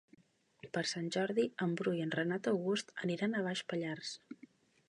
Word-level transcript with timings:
Per 0.77 0.81
Sant 0.91 1.11
Jordi 1.15 1.45
en 1.67 1.77
Bru 1.81 1.93
i 1.99 2.03
en 2.07 2.15
Renat 2.17 2.51
August 2.55 2.91
aniran 3.07 3.37
a 3.43 3.47
Baix 3.49 3.63
Pallars. 3.75 4.17